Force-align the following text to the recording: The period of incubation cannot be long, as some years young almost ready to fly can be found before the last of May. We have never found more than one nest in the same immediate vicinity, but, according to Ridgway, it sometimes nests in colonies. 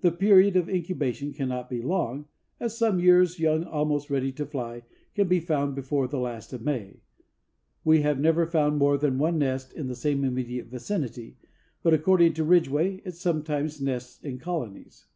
The 0.00 0.10
period 0.10 0.56
of 0.56 0.68
incubation 0.68 1.32
cannot 1.32 1.70
be 1.70 1.80
long, 1.80 2.26
as 2.58 2.76
some 2.76 2.98
years 2.98 3.38
young 3.38 3.62
almost 3.62 4.10
ready 4.10 4.32
to 4.32 4.44
fly 4.44 4.82
can 5.14 5.28
be 5.28 5.38
found 5.38 5.76
before 5.76 6.08
the 6.08 6.18
last 6.18 6.52
of 6.52 6.62
May. 6.64 6.96
We 7.84 8.02
have 8.02 8.18
never 8.18 8.44
found 8.44 8.78
more 8.78 8.98
than 8.98 9.18
one 9.18 9.38
nest 9.38 9.72
in 9.72 9.86
the 9.86 9.94
same 9.94 10.24
immediate 10.24 10.66
vicinity, 10.66 11.36
but, 11.80 11.94
according 11.94 12.32
to 12.34 12.44
Ridgway, 12.44 13.02
it 13.04 13.14
sometimes 13.14 13.80
nests 13.80 14.20
in 14.24 14.40
colonies. 14.40 15.06